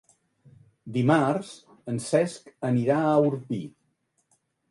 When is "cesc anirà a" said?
2.07-3.13